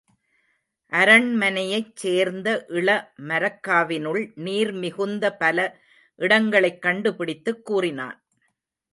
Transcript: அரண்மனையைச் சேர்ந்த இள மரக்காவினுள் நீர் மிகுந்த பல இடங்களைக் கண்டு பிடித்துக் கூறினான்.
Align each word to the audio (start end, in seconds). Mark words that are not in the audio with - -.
அரண்மனையைச் 0.91 1.91
சேர்ந்த 1.95 2.47
இள 2.69 2.87
மரக்காவினுள் 3.27 4.31
நீர் 4.37 4.71
மிகுந்த 4.75 5.33
பல 5.35 5.67
இடங்களைக் 6.19 6.81
கண்டு 6.81 7.11
பிடித்துக் 7.15 7.65
கூறினான். 7.65 8.17